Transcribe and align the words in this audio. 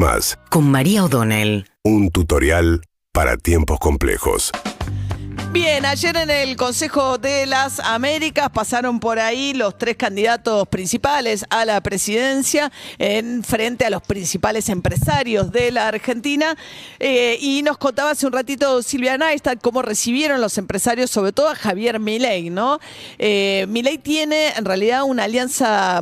más. 0.00 0.38
Con 0.48 0.68
María 0.68 1.04
O'Donnell. 1.04 1.66
Un 1.84 2.10
tutorial 2.10 2.80
para 3.12 3.36
tiempos 3.36 3.78
complejos. 3.78 4.50
Bien, 5.52 5.84
ayer 5.84 6.16
en 6.16 6.30
el 6.30 6.56
Consejo 6.56 7.18
de 7.18 7.44
las 7.44 7.80
Américas 7.80 8.50
pasaron 8.50 9.00
por 9.00 9.18
ahí 9.18 9.52
los 9.52 9.76
tres 9.76 9.96
candidatos 9.96 10.68
principales 10.68 11.44
a 11.50 11.64
la 11.64 11.80
presidencia 11.80 12.70
en 12.98 13.42
frente 13.42 13.84
a 13.84 13.90
los 13.90 14.00
principales 14.00 14.68
empresarios 14.68 15.50
de 15.50 15.72
la 15.72 15.88
Argentina 15.88 16.56
eh, 17.00 17.36
y 17.40 17.62
nos 17.62 17.78
contaba 17.78 18.12
hace 18.12 18.28
un 18.28 18.32
ratito 18.32 18.80
Silvia 18.84 19.18
Neistat 19.18 19.60
cómo 19.60 19.82
recibieron 19.82 20.40
los 20.40 20.56
empresarios, 20.56 21.10
sobre 21.10 21.32
todo 21.32 21.48
a 21.48 21.56
Javier 21.56 21.98
Milei, 21.98 22.48
¿no? 22.48 22.78
Eh, 23.18 23.66
Milei 23.68 23.98
tiene 23.98 24.50
en 24.56 24.64
realidad 24.64 25.02
una 25.02 25.24
alianza, 25.24 26.00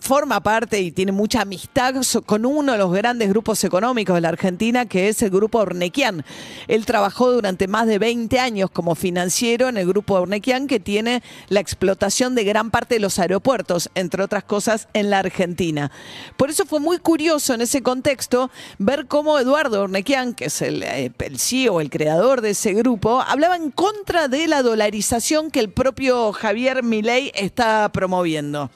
forma 0.00 0.40
parte 0.40 0.80
y 0.80 0.90
tiene 0.90 1.12
mucha 1.12 1.42
amistad 1.42 1.94
con 2.26 2.44
uno 2.44 2.72
de 2.72 2.78
los 2.78 2.92
grandes 2.92 3.28
grupos 3.28 3.62
económicos 3.62 4.16
de 4.16 4.20
la 4.20 4.30
Argentina 4.30 4.86
que 4.86 5.08
es 5.08 5.22
el 5.22 5.30
grupo 5.30 5.60
Ornequian. 5.60 6.24
Él 6.66 6.84
trabajó 6.86 7.30
durante 7.30 7.68
más 7.68 7.86
de 7.86 8.00
20 8.00 8.40
años 8.40 8.68
como 8.80 8.94
financiero 8.94 9.68
en 9.68 9.76
el 9.76 9.86
grupo 9.86 10.14
Ornequian 10.14 10.66
que 10.66 10.80
tiene 10.80 11.22
la 11.50 11.60
explotación 11.60 12.34
de 12.34 12.44
gran 12.44 12.70
parte 12.70 12.94
de 12.94 13.00
los 13.00 13.18
aeropuertos, 13.18 13.90
entre 13.94 14.22
otras 14.22 14.42
cosas, 14.42 14.88
en 14.94 15.10
la 15.10 15.18
Argentina. 15.18 15.92
Por 16.38 16.48
eso 16.48 16.64
fue 16.64 16.80
muy 16.80 16.96
curioso 16.96 17.52
en 17.52 17.60
ese 17.60 17.82
contexto 17.82 18.50
ver 18.78 19.04
cómo 19.06 19.38
Eduardo 19.38 19.82
Ornequian, 19.82 20.32
que 20.32 20.46
es 20.46 20.62
el, 20.62 20.82
eh, 20.82 21.12
el 21.18 21.38
CEO, 21.38 21.82
el 21.82 21.90
creador 21.90 22.40
de 22.40 22.52
ese 22.52 22.72
grupo, 22.72 23.20
hablaba 23.20 23.54
en 23.54 23.70
contra 23.70 24.28
de 24.28 24.46
la 24.46 24.62
dolarización 24.62 25.50
que 25.50 25.60
el 25.60 25.68
propio 25.68 26.32
Javier 26.32 26.82
Milei 26.82 27.32
está 27.34 27.90
promoviendo. 27.92 28.70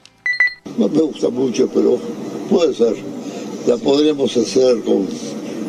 No 0.77 0.87
me 0.87 1.01
gusta 1.01 1.31
mucho, 1.31 1.67
pero 1.73 1.99
puede 2.51 2.75
ser. 2.75 2.95
La 3.67 3.79
podríamos 3.79 4.37
hacer 4.37 4.83
con 4.83 5.09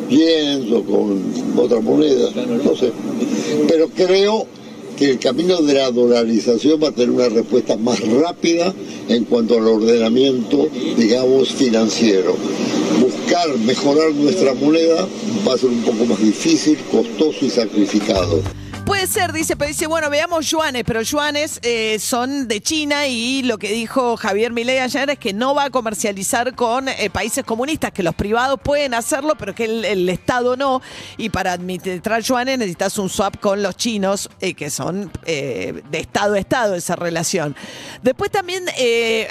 pienso, 0.08 0.82
con 0.84 1.22
otra 1.56 1.80
moneda, 1.80 2.30
no 2.46 2.76
sé. 2.76 2.92
Pero 3.68 3.88
creo 3.88 4.46
que 4.96 5.10
el 5.10 5.18
camino 5.18 5.60
de 5.60 5.74
la 5.74 5.90
dolarización 5.90 6.82
va 6.82 6.88
a 6.88 6.92
tener 6.92 7.10
una 7.10 7.28
respuesta 7.28 7.76
más 7.76 8.00
rápida 8.00 8.74
en 9.08 9.24
cuanto 9.24 9.58
al 9.58 9.66
ordenamiento, 9.66 10.68
digamos, 10.96 11.52
financiero. 11.52 12.34
Buscar 13.00 13.58
mejorar 13.58 14.12
nuestra 14.14 14.54
moneda 14.54 15.06
va 15.46 15.54
a 15.54 15.58
ser 15.58 15.68
un 15.68 15.82
poco 15.82 16.06
más 16.06 16.20
difícil, 16.22 16.78
costoso 16.90 17.44
y 17.44 17.50
sacrificado. 17.50 18.40
Puede 18.86 19.08
ser, 19.08 19.32
dice, 19.32 19.56
pero 19.56 19.66
dice, 19.66 19.88
bueno, 19.88 20.08
veamos 20.10 20.48
yuanes, 20.48 20.84
pero 20.86 21.02
yuanes 21.02 21.58
eh, 21.62 21.98
son 21.98 22.46
de 22.46 22.60
China 22.60 23.08
y 23.08 23.42
lo 23.42 23.58
que 23.58 23.72
dijo 23.72 24.16
Javier 24.16 24.52
Milei 24.52 24.78
ayer 24.78 25.10
es 25.10 25.18
que 25.18 25.32
no 25.32 25.56
va 25.56 25.64
a 25.64 25.70
comercializar 25.70 26.54
con 26.54 26.88
eh, 26.88 27.10
países 27.10 27.44
comunistas, 27.44 27.90
que 27.90 28.04
los 28.04 28.14
privados 28.14 28.60
pueden 28.62 28.94
hacerlo, 28.94 29.34
pero 29.36 29.56
que 29.56 29.64
el, 29.64 30.08
Estado 30.08 30.56
no. 30.56 30.82
Y 31.16 31.30
para 31.30 31.52
administrar 31.52 32.22
yuanes 32.22 32.58
necesitas 32.58 32.96
un 32.98 33.08
swap 33.08 33.40
con 33.40 33.60
los 33.60 33.76
chinos, 33.76 34.30
eh, 34.40 34.54
que 34.54 34.70
son 34.70 35.10
de 35.24 35.82
Estado 35.90 36.34
a 36.34 36.38
Estado 36.38 36.76
esa 36.76 36.94
relación. 36.94 37.56
Después 38.04 38.30
también 38.30 38.66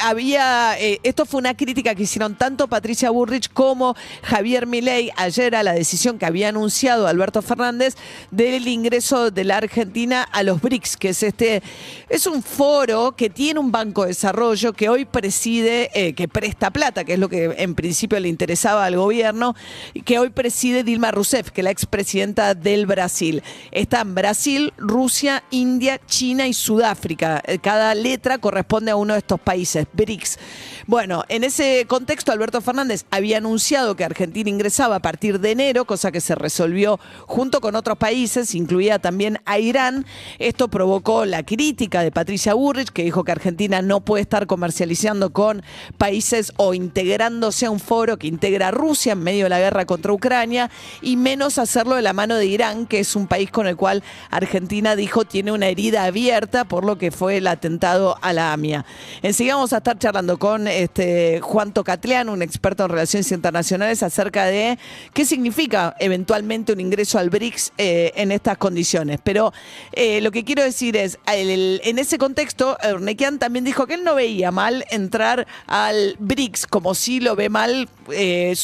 había, 0.02 0.78
esto 0.78 1.26
fue 1.26 1.40
una 1.40 1.56
crítica 1.56 1.96
que 1.96 2.04
hicieron 2.04 2.36
tanto 2.36 2.68
Patricia 2.68 3.10
Burrich 3.10 3.50
como 3.54 3.96
Javier 4.22 4.68
Milei 4.68 5.12
ayer 5.16 5.56
a 5.56 5.64
la 5.64 5.72
decisión 5.72 6.20
que 6.20 6.26
había 6.26 6.50
anunciado 6.50 7.08
Alberto 7.08 7.42
Fernández 7.42 7.96
del 8.32 8.68
ingreso 8.68 9.32
de 9.32 9.45
la 9.46 9.58
Argentina 9.58 10.24
a 10.24 10.44
los 10.44 10.62
BRICS, 10.62 10.98
que 10.98 11.10
es 11.10 11.24
este, 11.24 11.62
es 12.10 12.28
un 12.28 12.44
foro 12.44 13.16
que 13.16 13.30
tiene 13.30 13.60
un 13.60 13.72
banco 13.72 14.04
de 14.04 14.10
desarrollo 14.10 14.74
que 14.74 14.90
hoy 14.90 15.06
preside, 15.06 15.90
eh, 15.94 16.14
que 16.14 16.28
presta 16.28 16.72
plata, 16.72 17.04
que 17.04 17.14
es 17.14 17.20
lo 17.20 17.30
que 17.30 17.56
en 17.58 17.76
principio 17.76 18.20
le 18.20 18.28
interesaba 18.28 18.86
al 18.86 18.98
gobierno, 18.98 19.56
y 19.94 20.02
que 20.02 20.20
hoy 20.20 20.30
preside 20.30 20.84
Dilma 20.84 21.12
Rousseff, 21.12 21.52
que 21.52 21.62
es 21.62 21.66
la 21.66 21.72
expresidenta 21.72 22.54
del 22.54 22.86
Brasil. 22.86 23.44
Están 23.72 24.16
Brasil, 24.16 24.74
Rusia, 24.78 25.44
India, 25.52 26.00
China 26.06 26.48
y 26.48 26.54
Sudáfrica. 26.54 27.42
Eh, 27.46 27.60
cada 27.60 27.96
letra 27.96 28.38
corresponde 28.38 28.92
a 28.92 28.96
uno 28.96 29.14
de 29.14 29.20
estos 29.20 29.40
países, 29.40 29.86
BRICS. 29.94 30.40
Bueno, 30.88 31.24
en 31.30 31.44
ese 31.44 31.86
contexto, 31.88 32.32
Alberto 32.32 32.62
Fernández 32.62 33.06
había 33.10 33.38
anunciado 33.38 33.96
que 33.96 34.04
Argentina 34.04 34.50
ingresaba 34.50 34.98
a 34.98 35.00
partir 35.00 35.40
de 35.40 35.52
enero, 35.52 35.86
cosa 35.86 36.12
que 36.12 36.22
se 36.22 36.36
resolvió 36.36 37.00
junto 37.26 37.62
con 37.62 37.76
otros 37.76 37.98
países, 37.98 38.54
incluía 38.56 39.00
también 39.00 39.35
a 39.46 39.60
Irán. 39.60 40.06
Esto 40.40 40.68
provocó 40.68 41.26
la 41.26 41.44
crítica 41.44 42.02
de 42.02 42.12
Patricia 42.12 42.54
Burrich, 42.54 42.92
que 42.92 43.04
dijo 43.04 43.24
que 43.24 43.32
Argentina 43.32 43.82
no 43.82 44.02
puede 44.02 44.22
estar 44.22 44.48
comercializando 44.48 45.32
con 45.32 45.64
países 45.98 46.54
o 46.58 46.74
integrándose 46.74 47.66
a 47.66 47.72
un 47.72 47.80
foro 47.80 48.18
que 48.18 48.28
integra 48.28 48.70
a 48.70 48.72
Rusia 48.72 49.14
en 49.14 49.24
medio 49.24 49.46
de 49.46 49.50
la 49.50 49.60
guerra 49.60 49.86
contra 49.86 50.14
Ucrania, 50.14 50.70
y 51.02 51.18
menos 51.18 51.58
hacerlo 51.58 51.96
de 51.96 52.02
la 52.02 52.14
mano 52.14 52.36
de 52.36 52.46
Irán, 52.46 52.86
que 52.86 53.00
es 53.00 53.16
un 53.16 53.28
país 53.28 53.52
con 53.52 53.68
el 53.68 53.76
cual 53.76 54.04
Argentina 54.30 54.96
dijo 54.96 55.26
tiene 55.26 55.52
una 55.52 55.68
herida 55.68 56.06
abierta 56.06 56.66
por 56.66 56.86
lo 56.86 56.98
que 56.98 57.12
fue 57.12 57.38
el 57.38 57.48
atentado 57.48 58.18
a 58.22 58.34
la 58.34 58.54
AMIA. 58.54 58.86
Enseguida 59.22 59.56
vamos 59.56 59.74
a 59.74 59.78
estar 59.78 59.98
charlando 59.98 60.38
con 60.38 60.68
este, 60.68 61.40
Juan 61.42 61.74
Tocatleán, 61.74 62.30
un 62.30 62.42
experto 62.42 62.84
en 62.84 62.90
relaciones 62.90 63.32
internacionales, 63.32 64.04
acerca 64.04 64.46
de 64.46 64.78
qué 65.14 65.26
significa 65.26 65.96
eventualmente 66.00 66.74
un 66.74 66.80
ingreso 66.80 67.20
al 67.20 67.30
BRICS 67.30 67.74
eh, 67.78 68.12
en 68.16 68.32
estas 68.32 68.58
condiciones. 68.58 69.20
Pero 69.26 69.52
eh, 69.92 70.22
lo 70.22 70.32
que 70.32 70.46
quiero 70.46 70.64
decir 70.64 70.96
es, 70.96 71.18
en 71.28 72.00
ese 72.00 72.18
contexto, 72.18 72.78
Ernequian 72.82 73.40
también 73.40 73.66
dijo 73.66 73.88
que 73.88 73.96
él 73.96 74.04
no 74.04 74.16
veía 74.16 74.52
mal 74.52 74.86
entrar 74.92 75.48
al 75.68 76.16
BRICS, 76.20 76.68
como 76.68 76.96
si 76.96 77.20
lo 77.20 77.36
ve 77.36 77.50
mal 77.50 77.90
eh, 78.12 78.56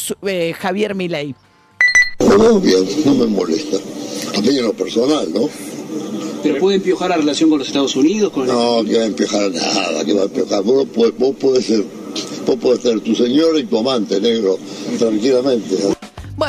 Javier 0.58 0.96
Milei. 0.96 1.36
Bien, 2.20 2.86
no 3.06 3.16
me 3.16 3.26
molesta. 3.26 3.78
A 4.38 4.42
mí 4.42 4.50
en 4.50 4.64
lo 4.64 4.74
personal, 4.74 5.28
¿no? 5.34 5.50
¿Pero 6.44 6.60
puede 6.60 6.78
empiojar 6.78 7.10
la 7.10 7.18
relación 7.18 7.50
con 7.50 7.60
los 7.60 7.68
Estados 7.68 7.96
Unidos? 7.96 8.32
no, 8.36 8.84
que 8.86 8.98
va 8.98 9.04
a 9.04 9.08
empiojar 9.08 9.52
nada, 9.52 10.06
que 10.06 10.14
va 10.14 10.22
a 10.22 10.26
empiojar. 10.26 10.64
Vos, 10.64 10.88
vos 11.18 11.36
podés 11.36 11.66
ser 11.66 11.84
Vos 12.46 12.56
podés 12.58 12.82
ser 12.82 13.00
tu 13.02 13.16
señor 13.16 13.58
y 13.60 13.66
tu 13.66 13.78
amante, 13.78 14.20
negro, 14.20 14.58
tranquilamente. 14.98 15.76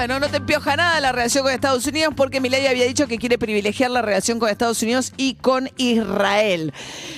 Bueno, 0.02 0.18
no 0.18 0.28
te 0.28 0.38
empioja 0.38 0.74
nada 0.74 0.98
la 0.98 1.12
relación 1.12 1.44
con 1.44 1.52
Estados 1.52 1.86
Unidos 1.86 2.12
porque 2.16 2.40
Milei 2.40 2.66
había 2.66 2.86
dicho 2.86 3.06
que 3.06 3.18
quiere 3.18 3.38
privilegiar 3.38 3.88
la 3.88 4.02
relación 4.02 4.40
con 4.40 4.48
Estados 4.48 4.82
Unidos 4.82 5.12
y 5.16 5.34
con 5.34 5.70
Israel. 5.76 6.72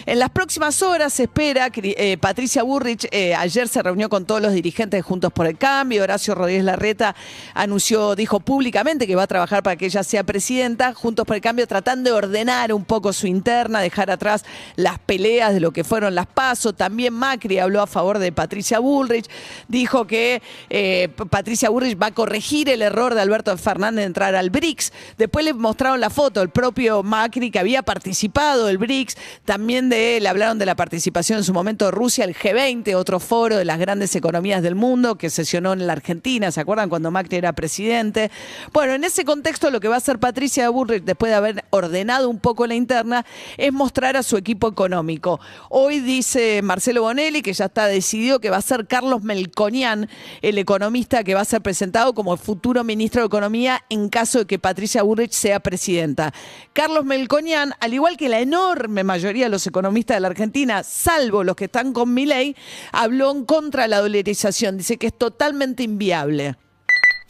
En 0.04 0.18
las 0.18 0.28
próximas 0.28 0.82
horas 0.82 1.14
se 1.14 1.22
espera 1.22 1.70
eh, 1.74 2.18
Patricia 2.18 2.62
Burrich 2.62 3.08
eh, 3.10 3.34
ayer 3.34 3.68
se 3.68 3.82
reunió 3.82 4.10
con 4.10 4.26
todos 4.26 4.42
los 4.42 4.52
dirigentes 4.52 4.98
de 4.98 5.02
Juntos 5.02 5.32
por 5.32 5.46
el 5.46 5.56
Cambio. 5.56 6.02
Horacio 6.02 6.34
Rodríguez 6.34 6.62
Larreta 6.62 7.16
anunció, 7.54 8.14
dijo 8.16 8.40
públicamente 8.40 9.06
que 9.06 9.16
va 9.16 9.22
a 9.22 9.28
trabajar 9.28 9.62
para 9.62 9.76
que 9.76 9.86
ella 9.86 10.02
sea 10.02 10.22
presidenta. 10.22 10.92
Juntos 10.92 11.24
por 11.24 11.36
el 11.36 11.40
Cambio 11.40 11.66
tratando 11.66 12.10
de 12.10 12.16
ordenar 12.16 12.70
un 12.74 12.84
poco 12.84 13.14
su 13.14 13.26
interna, 13.26 13.80
dejar 13.80 14.10
atrás 14.10 14.44
las 14.76 14.98
peleas 14.98 15.54
de 15.54 15.60
lo 15.60 15.70
que 15.70 15.84
fueron 15.84 16.14
las 16.14 16.26
pasos. 16.26 16.76
También 16.76 17.14
Macri 17.14 17.60
habló 17.60 17.80
a 17.80 17.86
favor 17.86 18.18
de 18.18 18.30
Patricia 18.30 18.78
Burrich. 18.78 19.30
Dijo 19.68 20.06
que 20.06 20.42
eh, 20.68 21.08
Patricia 21.30 21.70
Burrich 21.70 21.98
va 21.98 22.08
a 22.08 22.12
corregir 22.12 22.73
el 22.74 22.82
error 22.82 23.14
de 23.14 23.20
Alberto 23.20 23.56
Fernández 23.56 24.02
de 24.02 24.06
entrar 24.06 24.34
al 24.34 24.50
BRICS. 24.50 24.92
Después 25.16 25.44
le 25.44 25.54
mostraron 25.54 26.00
la 26.00 26.10
foto, 26.10 26.42
el 26.42 26.50
propio 26.50 27.02
Macri 27.02 27.50
que 27.50 27.58
había 27.58 27.82
participado 27.82 28.66
del 28.66 28.78
BRICS, 28.78 29.16
también 29.44 29.88
de 29.88 30.18
le 30.20 30.28
hablaron 30.28 30.58
de 30.58 30.66
la 30.66 30.76
participación 30.76 31.38
en 31.38 31.44
su 31.44 31.52
momento 31.52 31.86
de 31.86 31.90
Rusia, 31.92 32.24
el 32.24 32.34
G20, 32.34 32.94
otro 32.94 33.20
foro 33.20 33.56
de 33.56 33.64
las 33.64 33.78
grandes 33.78 34.14
economías 34.16 34.62
del 34.62 34.74
mundo 34.74 35.16
que 35.16 35.30
sesionó 35.30 35.72
en 35.72 35.86
la 35.86 35.92
Argentina, 35.92 36.50
¿se 36.50 36.60
acuerdan 36.60 36.88
cuando 36.88 37.10
Macri 37.10 37.36
era 37.36 37.52
presidente? 37.52 38.30
Bueno, 38.72 38.94
en 38.94 39.04
ese 39.04 39.24
contexto 39.24 39.70
lo 39.70 39.80
que 39.80 39.88
va 39.88 39.94
a 39.94 39.98
hacer 39.98 40.18
Patricia 40.18 40.68
Burrich 40.68 41.04
después 41.04 41.30
de 41.30 41.36
haber 41.36 41.64
ordenado 41.70 42.28
un 42.28 42.38
poco 42.38 42.66
la 42.66 42.74
interna 42.74 43.24
es 43.56 43.72
mostrar 43.72 44.16
a 44.16 44.22
su 44.22 44.36
equipo 44.36 44.68
económico. 44.68 45.40
Hoy 45.68 46.00
dice 46.00 46.60
Marcelo 46.62 47.02
Bonelli 47.02 47.42
que 47.42 47.52
ya 47.52 47.66
está 47.66 47.86
decidido 47.86 48.40
que 48.40 48.50
va 48.50 48.56
a 48.58 48.62
ser 48.62 48.86
Carlos 48.86 49.22
Melconian, 49.22 50.08
el 50.42 50.58
economista 50.58 51.24
que 51.24 51.34
va 51.34 51.40
a 51.40 51.44
ser 51.44 51.62
presentado 51.62 52.14
como 52.14 52.36
futuro 52.36 52.63
ministro 52.72 53.20
de 53.20 53.26
Economía 53.26 53.84
en 53.90 54.08
caso 54.08 54.40
de 54.40 54.46
que 54.46 54.58
Patricia 54.58 55.02
Burrich 55.02 55.32
sea 55.32 55.60
presidenta. 55.60 56.32
Carlos 56.72 57.04
Melconian, 57.04 57.74
al 57.78 57.92
igual 57.92 58.16
que 58.16 58.28
la 58.28 58.40
enorme 58.40 59.04
mayoría 59.04 59.44
de 59.44 59.50
los 59.50 59.66
economistas 59.66 60.16
de 60.16 60.20
la 60.22 60.28
Argentina, 60.28 60.82
salvo 60.82 61.44
los 61.44 61.56
que 61.56 61.66
están 61.66 61.92
con 61.92 62.14
mi 62.14 62.24
ley, 62.24 62.56
habló 62.92 63.30
en 63.30 63.44
contra 63.44 63.82
de 63.82 63.88
la 63.88 64.00
dolarización. 64.00 64.78
Dice 64.78 64.96
que 64.96 65.08
es 65.08 65.18
totalmente 65.18 65.82
inviable. 65.82 66.56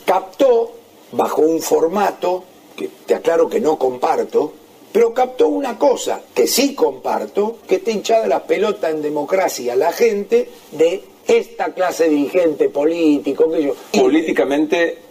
Captó, 0.06 0.76
bajo 1.12 1.42
un 1.42 1.60
formato 1.60 2.44
que 2.76 2.88
te 3.06 3.14
aclaro 3.14 3.48
que 3.48 3.60
no 3.60 3.76
comparto, 3.76 4.54
pero 4.92 5.12
captó 5.12 5.48
una 5.48 5.76
cosa 5.76 6.20
que 6.32 6.46
sí 6.46 6.74
comparto, 6.74 7.58
que 7.66 7.76
está 7.76 7.90
hinchada 7.90 8.28
la 8.28 8.44
pelota 8.44 8.90
en 8.90 9.02
democracia 9.02 9.74
la 9.74 9.92
gente 9.92 10.48
de 10.70 11.02
esta 11.26 11.72
clase 11.72 12.08
dirigente 12.08 12.68
político 12.68 13.50
que 13.50 13.62
yo. 13.62 13.74
Políticamente 13.92 15.03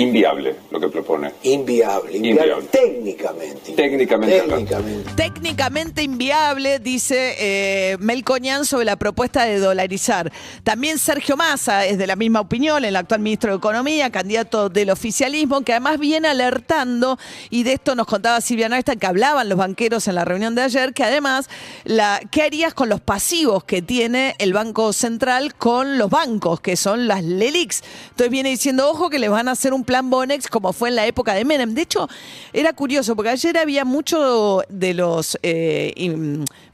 inviable 0.00 0.56
lo 0.70 0.80
que 0.80 0.88
propone. 0.88 1.32
Inviable, 1.42 2.16
inviable, 2.16 2.42
Inviable. 2.42 2.68
técnicamente. 2.70 3.72
Técnicamente. 3.72 4.40
Técnicamente. 4.40 5.10
Técnicamente 5.14 6.02
inviable, 6.02 6.78
dice 6.78 7.34
eh, 7.38 7.96
Melcoñán 8.00 8.64
sobre 8.64 8.84
la 8.84 8.96
propuesta 8.96 9.44
de 9.44 9.58
dolarizar. 9.58 10.32
También 10.62 10.98
Sergio 10.98 11.36
Massa 11.36 11.86
es 11.86 11.98
de 11.98 12.06
la 12.06 12.16
misma 12.16 12.40
opinión, 12.40 12.84
el 12.84 12.96
actual 12.96 13.20
ministro 13.20 13.50
de 13.52 13.58
Economía, 13.58 14.10
candidato 14.10 14.68
del 14.68 14.90
oficialismo, 14.90 15.62
que 15.62 15.72
además 15.72 15.98
viene 15.98 16.28
alertando, 16.28 17.18
y 17.50 17.62
de 17.62 17.74
esto 17.74 17.94
nos 17.94 18.06
contaba 18.06 18.40
Silvia 18.40 18.68
Noesta, 18.68 18.96
que 18.96 19.06
hablaban 19.06 19.48
los 19.48 19.58
banqueros 19.58 20.08
en 20.08 20.14
la 20.14 20.24
reunión 20.24 20.54
de 20.54 20.62
ayer, 20.62 20.94
que 20.94 21.04
además, 21.04 21.48
la, 21.84 22.20
¿qué 22.30 22.42
harías 22.42 22.74
con 22.74 22.88
los 22.88 23.00
pasivos 23.00 23.64
que 23.64 23.82
tiene 23.82 24.34
el 24.38 24.52
Banco 24.52 24.92
Central 24.92 25.54
con 25.54 25.98
los 25.98 26.10
bancos, 26.10 26.60
que 26.60 26.76
son 26.76 27.08
las 27.08 27.24
LELIX? 27.24 27.82
Entonces 28.10 28.30
viene 28.30 28.50
diciendo, 28.50 28.88
ojo, 28.90 29.10
que 29.10 29.18
les 29.18 29.30
van 29.30 29.48
a 29.48 29.52
hacer 29.52 29.72
un 29.72 29.84
plan 29.88 30.10
Bonex 30.10 30.48
como 30.48 30.74
fue 30.74 30.90
en 30.90 30.96
la 30.96 31.06
época 31.06 31.32
de 31.32 31.46
Menem. 31.46 31.72
De 31.72 31.80
hecho, 31.80 32.10
era 32.52 32.74
curioso, 32.74 33.16
porque 33.16 33.30
ayer 33.30 33.56
había 33.56 33.86
mucho 33.86 34.60
de 34.68 34.92
los 34.92 35.38
eh, 35.42 35.94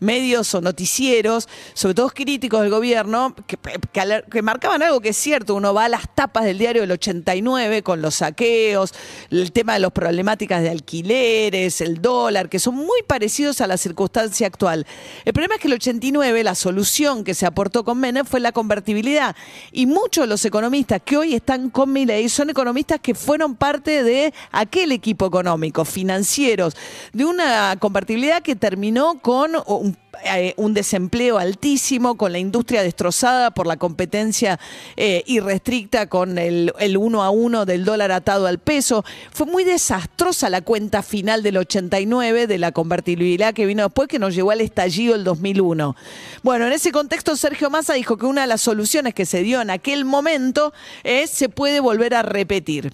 medios 0.01 0.53
o 0.53 0.61
noticieros, 0.61 1.49
sobre 1.75 1.95
todo 1.95 2.09
críticos 2.09 2.63
del 2.63 2.71
gobierno, 2.71 3.37
que 3.47 4.43
marcaban 4.43 4.83
algo 4.83 5.01
que 5.01 5.11
es 5.11 5.17
cierto. 5.17 5.55
Uno 5.55 5.73
va 5.73 5.85
a 5.85 5.89
las 5.89 6.13
tapas 6.13 6.45
del 6.45 6.59
diario 6.59 6.83
del 6.83 6.91
89 6.91 7.85
con 7.85 8.03
los 8.03 8.17
saqueos, 8.17 8.93
el 9.31 9.53
tema 9.53 9.75
de 9.75 9.79
las 9.79 9.93
problemáticas 9.93 10.63
de 10.63 10.71
alquileres, 10.71 11.81
el 11.81 12.03
dólar, 12.03 12.49
que 12.49 12.59
son 12.59 12.75
muy 12.75 13.05
parecidos 13.07 13.61
a 13.61 13.69
la 13.69 13.77
circunstancia 13.77 14.49
actual. 14.49 14.89
El 15.25 15.33
problema 15.33 15.55
es 15.55 15.61
que 15.61 15.69
el 15.69 15.75
89, 15.75 16.43
la 16.43 16.57
solución 16.57 17.23
que 17.23 17.35
se 17.35 17.47
aportó 17.47 17.85
con 17.85 18.01
Menem 18.01 18.27
fue 18.27 18.41
la 18.41 18.51
convertibilidad. 18.51 19.37
Y 19.71 19.87
muchos 19.87 20.25
de 20.25 20.27
los 20.27 20.45
economistas 20.45 21.01
que 21.05 21.17
hoy 21.17 21.35
están 21.35 21.71
con 21.71 21.93
Milei 21.93 22.29
son 22.29 22.51
economistas 22.51 23.04
que 23.05 23.15
fueron 23.15 23.55
parte 23.55 24.03
de 24.03 24.33
aquel 24.51 24.91
equipo 24.91 25.27
económico, 25.27 25.85
financieros, 25.85 26.75
de 27.13 27.27
una 27.27 27.77
convertibilidad 27.79 28.41
que 28.43 28.57
terminó 28.57 29.21
con 29.21 29.53
un 29.67 29.95
eh, 30.25 30.55
un 30.57 30.75
desempleo 30.75 31.39
altísimo, 31.39 32.17
con 32.17 32.33
la 32.33 32.39
industria 32.39 32.83
destrozada 32.83 33.51
por 33.51 33.67
la 33.67 33.77
competencia 33.77 34.59
eh, 34.97 35.23
irrestricta, 35.27 36.09
con 36.09 36.39
el, 36.39 36.73
el 36.79 36.97
uno 36.97 37.23
a 37.23 37.31
uno 37.31 37.67
del 37.67 37.85
dólar 37.85 38.13
atado 38.13 38.47
al 38.47 38.59
peso. 38.59 39.05
Fue 39.33 39.47
muy 39.47 39.65
desastrosa 39.65 40.51
la 40.51 40.63
cuenta 40.63 41.03
final 41.03 41.43
del 41.43 41.57
89 41.57 42.47
de 42.47 42.59
la 42.59 42.73
convertibilidad 42.73 43.55
que 43.55 43.67
vino 43.67 43.83
después, 43.85 44.09
que 44.09 44.19
nos 44.19 44.35
llevó 44.35 44.51
al 44.51 44.61
estallido 44.61 45.15
del 45.15 45.25
2001. 45.25 45.97
Bueno, 46.43 46.67
en 46.67 46.73
ese 46.73 46.93
contexto, 46.93 47.37
Sergio 47.37 47.71
Massa 47.71 47.95
dijo 47.95 48.17
que 48.17 48.27
una 48.27 48.43
de 48.43 48.47
las 48.47 48.61
soluciones 48.61 49.15
que 49.15 49.27
se 49.27 49.43
dio 49.43 49.61
en 49.61 49.71
aquel 49.71 50.05
momento 50.05 50.73
es 51.03 51.31
se 51.31 51.49
puede 51.49 51.81
volver 51.81 52.15
a 52.15 52.23
repetir. 52.23 52.93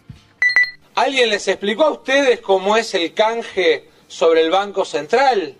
¿Alguien 0.95 1.31
les 1.31 1.47
explicó 1.49 1.85
a 1.85 1.91
ustedes 1.93 2.41
cómo 2.41 2.77
es 2.77 2.95
el 2.95 3.15
canje 3.15 3.89
sobre 4.09 4.43
el 4.43 4.51
Banco 4.51 4.85
Central? 4.85 5.55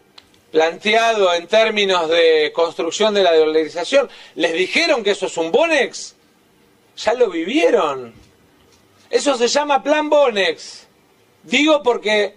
Planteado 0.51 1.33
en 1.33 1.47
términos 1.47 2.09
de 2.09 2.51
construcción 2.53 3.15
de 3.15 3.23
la 3.23 3.35
dolarización. 3.35 4.09
¿Les 4.35 4.53
dijeron 4.53 5.05
que 5.05 5.13
eso 5.13 5.27
es 5.27 5.37
un 5.37 5.53
Bonex? 5.53 6.17
Ya 6.97 7.15
lo 7.15 7.31
vivieron. 7.31 8.13
Eso 9.09 9.37
se 9.37 9.49
llama 9.49 9.83
Plan 9.83 10.11
Bonex. 10.11 10.87
Digo 11.45 11.83
porque 11.83 12.35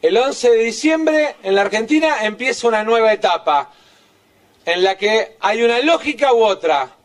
el 0.00 0.16
11 0.16 0.50
de 0.50 0.64
diciembre 0.64 1.36
en 1.42 1.54
la 1.54 1.60
Argentina 1.62 2.24
empieza 2.24 2.66
una 2.66 2.82
nueva 2.82 3.12
etapa 3.12 3.72
en 4.64 4.82
la 4.82 4.96
que 4.96 5.36
hay 5.40 5.62
una 5.62 5.80
lógica 5.80 6.32
u 6.32 6.42
otra, 6.42 6.96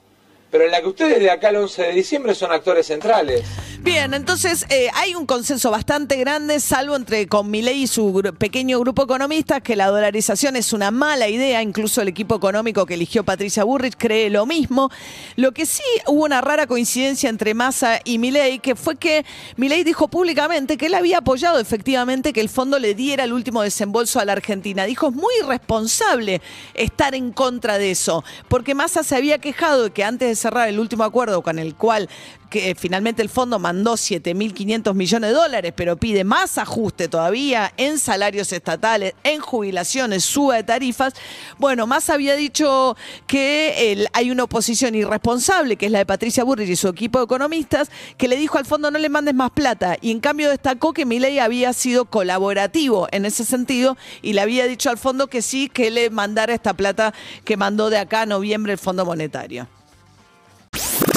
pero 0.50 0.66
en 0.66 0.72
la 0.72 0.82
que 0.82 0.88
ustedes 0.88 1.20
de 1.20 1.30
acá 1.30 1.50
al 1.50 1.58
11 1.58 1.84
de 1.84 1.92
diciembre 1.92 2.34
son 2.34 2.52
actores 2.52 2.88
centrales. 2.88 3.44
Bien, 3.82 4.16
entonces 4.16 4.66
eh, 4.70 4.90
hay 4.96 5.14
un 5.14 5.28
consenso 5.28 5.70
bastante 5.70 6.18
grande, 6.18 6.60
salvo 6.60 6.96
entre 6.96 7.28
con 7.28 7.52
Milei 7.52 7.84
y 7.84 7.88
su 7.88 8.24
pequeño 8.38 8.80
grupo 8.80 9.04
de 9.04 9.06
economistas, 9.06 9.62
que 9.62 9.76
la 9.76 9.88
dolarización 9.88 10.56
es 10.56 10.74
una 10.74 10.90
mala 10.90 11.28
idea. 11.30 11.62
Incluso 11.62 12.02
el 12.02 12.08
equipo 12.08 12.36
económico 12.36 12.86
que 12.88 12.96
eligió 12.96 13.24
Patricia 13.24 13.64
Burrich 13.64 13.96
cree 13.96 14.32
lo 14.32 14.48
mismo. 14.48 14.90
Lo 15.36 15.52
que 15.52 15.68
sí 15.68 15.84
hubo 16.08 16.26
una 16.26 16.42
rara 16.42 16.66
coincidencia 16.66 17.30
entre 17.30 17.54
Massa 17.54 18.00
y 18.04 18.18
Milei, 18.18 18.60
que 18.60 18.76
fue 18.76 18.96
que 18.96 19.26
Milei 19.58 19.84
dijo 19.84 20.08
públicamente 20.08 20.76
que 20.76 20.88
él 20.88 20.96
había 20.96 21.20
apoyado 21.20 21.60
efectivamente 21.60 22.34
que 22.34 22.42
el 22.42 22.50
fondo 22.50 22.80
le 22.80 22.96
diera 22.96 23.26
el 23.26 23.34
último 23.34 23.62
desembolso 23.62 24.20
a 24.20 24.26
la 24.26 24.34
Argentina. 24.34 24.86
Dijo, 24.86 25.10
es 25.10 25.14
muy 25.14 25.34
irresponsable 25.44 26.42
estar 26.74 27.14
en 27.14 27.32
contra 27.32 27.78
de 27.78 27.92
eso, 27.92 28.24
porque 28.48 28.74
Massa 28.74 29.04
se 29.04 29.16
había 29.16 29.38
quejado 29.38 29.84
de 29.84 29.92
que 29.92 30.04
antes 30.04 30.28
de 30.30 30.36
cerrar 30.36 30.68
el 30.68 30.80
último 30.80 31.04
acuerdo 31.04 31.44
con 31.44 31.60
el 31.60 31.76
cual 31.76 32.10
que 32.50 32.76
finalmente 32.76 33.22
el 33.22 33.30
fondo 33.30 33.60
mandó 33.60 33.94
7.500 33.94 34.94
millones 34.94 35.30
de 35.30 35.36
dólares, 35.36 35.74
pero 35.76 35.98
pide 35.98 36.24
más 36.24 36.58
ajuste 36.58 37.08
todavía 37.08 37.74
en 37.78 38.00
salarios 38.00 38.52
estatales, 38.54 39.14
en 39.24 39.40
jubilaciones, 39.40 40.24
suba 40.24 40.56
de 40.56 40.64
tarifas. 40.64 41.14
Bueno, 41.58 41.88
más 41.88 42.10
había 42.10 42.36
dicho 42.36 42.96
que 43.26 44.08
hay 44.14 44.32
una 44.32 44.44
oposición 44.44 44.96
irresponsable, 44.96 45.76
que 45.76 45.88
es 45.88 45.92
la 45.92 46.00
de 46.00 46.06
Patricia 46.06 46.44
Burrich 46.44 46.70
y 46.70 46.76
su 46.76 46.88
equipo 46.88 47.20
de 47.20 47.26
economistas, 47.26 47.90
que 48.18 48.28
le 48.28 48.38
dijo 48.38 48.58
al 48.58 48.66
fondo 48.66 48.92
no 48.92 49.00
le 49.00 49.10
mandes 49.10 49.36
más 49.36 49.52
plata. 49.52 49.98
Y 50.02 50.12
en 50.12 50.20
cambio 50.20 50.50
destacó 50.50 50.94
que 50.94 51.06
Milei 51.06 51.40
había 51.40 51.74
sido 51.74 52.06
colaborativo 52.06 53.08
en 53.12 53.26
ese 53.26 53.46
sentido 53.46 53.98
y 54.22 54.34
le 54.34 54.42
había 54.42 54.68
dicho 54.68 54.90
al 54.90 54.98
fondo 54.98 55.28
que 55.28 55.42
sí, 55.42 55.70
que 55.70 55.92
le 55.92 56.10
mandara 56.10 56.54
esta 56.54 56.74
plata 56.74 57.14
que 57.44 57.58
mandó 57.58 57.90
de 57.90 57.98
acá 57.98 58.22
a 58.22 58.26
noviembre 58.26 58.74
el 58.74 58.80
Fondo 58.80 59.06
Monetario. 59.06 59.68